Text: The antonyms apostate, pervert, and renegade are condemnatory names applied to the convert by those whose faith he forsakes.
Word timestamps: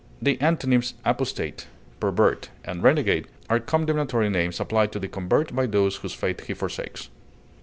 The 0.19 0.41
antonyms 0.41 0.95
apostate, 1.05 1.67
pervert, 1.99 2.49
and 2.65 2.81
renegade 2.81 3.27
are 3.51 3.59
condemnatory 3.59 4.31
names 4.31 4.59
applied 4.59 4.91
to 4.93 4.99
the 4.99 5.07
convert 5.07 5.55
by 5.55 5.67
those 5.67 5.97
whose 5.97 6.15
faith 6.15 6.47
he 6.47 6.55
forsakes. 6.55 7.09